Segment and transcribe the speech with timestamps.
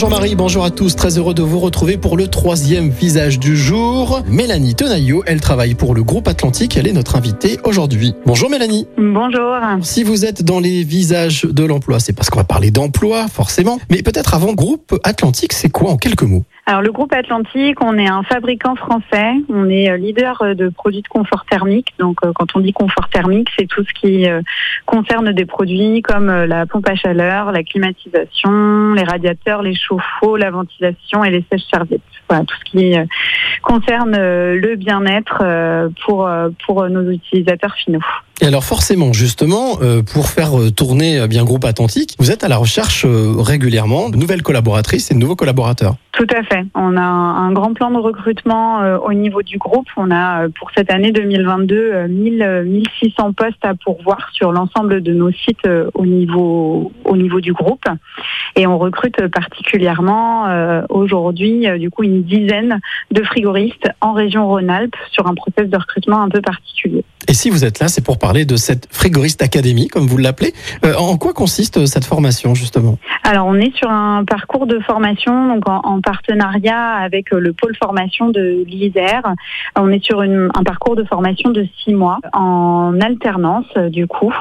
[0.00, 4.22] Jean-Marie, bonjour à tous, très heureux de vous retrouver pour le troisième visage du jour.
[4.26, 8.14] Mélanie Tenaillot, elle travaille pour le groupe Atlantique, elle est notre invitée aujourd'hui.
[8.24, 8.86] Bonjour Mélanie.
[8.96, 9.58] Bonjour.
[9.82, 13.78] Si vous êtes dans les visages de l'emploi, c'est parce qu'on va parler d'emploi, forcément.
[13.90, 16.44] Mais peut-être avant, groupe Atlantique, c'est quoi en quelques mots?
[16.70, 20.68] Alors le groupe Atlantique, on est un fabricant français, on est euh, leader euh, de
[20.68, 21.94] produits de confort thermique.
[21.98, 24.26] Donc euh, quand on dit confort thermique, c'est tout ce qui
[24.86, 29.74] concerne des produits comme la pompe à chaleur, la climatisation, les radiateurs, les
[30.36, 32.00] la ventilation et les sèches-serviettes.
[32.28, 32.94] Voilà, tout ce qui
[33.62, 35.42] concerne le bien-être
[36.04, 36.30] pour,
[36.64, 38.00] pour nos utilisateurs finaux.
[38.40, 39.78] Et alors forcément, justement,
[40.12, 45.10] pour faire tourner bien Groupe Atlantique, vous êtes à la recherche régulièrement de nouvelles collaboratrices
[45.10, 45.96] et de nouveaux collaborateurs.
[46.20, 46.66] Tout à fait.
[46.74, 49.86] On a un, grand plan de recrutement euh, au niveau du groupe.
[49.96, 55.14] On a euh, pour cette année 2022 1000, 1600 postes à pourvoir sur l'ensemble de
[55.14, 57.84] nos sites euh, au niveau au niveau du groupe.
[58.56, 60.46] Et on recrute particulièrement
[60.88, 66.20] aujourd'hui du coup une dizaine de frigoristes en région Rhône-Alpes sur un process de recrutement
[66.20, 67.04] un peu particulier.
[67.28, 70.52] Et si vous êtes là, c'est pour parler de cette frigoriste académie, comme vous l'appelez.
[70.96, 72.98] en quoi consiste cette formation justement?
[73.24, 77.52] Alors on est sur un parcours de formation donc en, en partenariat avec euh, le
[77.52, 79.20] pôle formation de l'ISER.
[79.76, 84.06] On est sur une, un parcours de formation de six mois en alternance, euh, du
[84.06, 84.32] coup,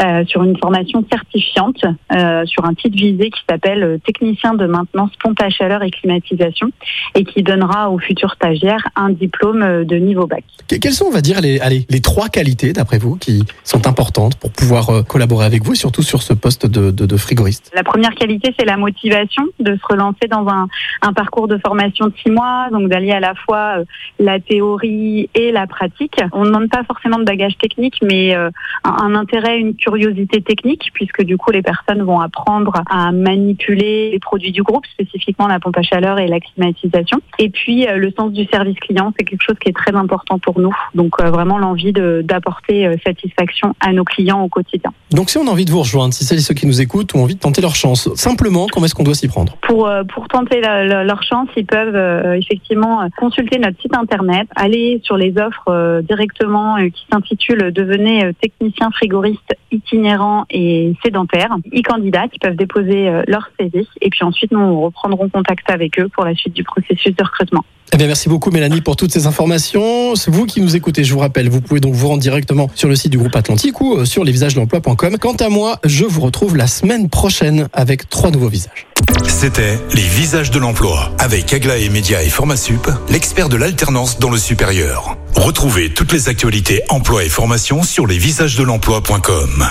[0.00, 5.10] euh, sur une formation certifiante, euh, sur un titre visé qui s'appelle technicien de maintenance
[5.22, 6.70] pompe à chaleur et climatisation
[7.14, 10.44] et qui donnera aux futurs stagiaires un diplôme de niveau bac.
[10.68, 13.33] Quelles sont, on va dire, les, allez, les trois qualités, d'après vous, qui
[13.64, 17.84] sont importantes pour pouvoir collaborer avec vous, surtout sur ce poste de, de, frigoriste La
[17.84, 20.68] première qualité, c'est la motivation de se relancer dans un,
[21.02, 23.84] un parcours de formation de six mois, donc d'allier à la fois euh,
[24.18, 26.20] la théorie et la pratique.
[26.32, 28.50] On ne demande pas forcément de bagage technique, mais euh,
[28.84, 34.18] un, intérêt, une curiosité technique, puisque du coup les personnes vont apprendre à manipuler les
[34.18, 37.18] produits du groupe, spécifiquement la pompe à chaleur et la climatisation.
[37.38, 40.38] Et puis euh, le sens du service client, c'est quelque chose qui est très important
[40.38, 40.74] pour nous.
[40.94, 44.92] Donc vraiment l'envie d'apporter satisfaction à nos clients au quotidien.
[45.10, 47.14] Donc si on a envie de vous rejoindre, si celles et ceux qui nous écoutent
[47.14, 49.56] ont envie de tenter leur chance, simplement, comment est-ce qu'on doit s'y prendre?
[49.62, 55.00] Pour, pour tenter leur chance, ils peuvent euh, effectivement euh, consulter notre site internet, aller
[55.04, 61.56] sur les offres euh, directement qui s'intitulent Devenez technicien frigoriste itinérant et sédentaire.
[61.72, 66.08] Ils candidatent, ils peuvent déposer leur CV et puis ensuite nous reprendrons contact avec eux
[66.08, 67.64] pour la suite du processus de recrutement.
[67.94, 70.16] Eh bien, merci beaucoup Mélanie pour toutes ces informations.
[70.16, 72.88] C'est vous qui nous écoutez, je vous rappelle, vous pouvez donc vous rendre directement sur
[72.88, 75.16] le site du groupe Atlantique ou sur lesvisagesdelemploi.com.
[75.20, 78.88] Quant à moi, je vous retrouve la semaine prochaine avec trois nouveaux visages.
[79.28, 84.38] C'était Les Visages de l'Emploi avec Aglaé Média et Formasup, l'expert de l'alternance dans le
[84.38, 85.16] supérieur.
[85.36, 89.68] Retrouvez toutes les actualités emploi et formation sur lesvisagesdelemploi.com.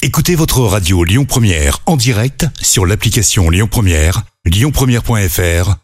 [0.00, 5.83] Écoutez votre radio Lyon Première en direct sur l'application Lyon Première, lyonpremière.fr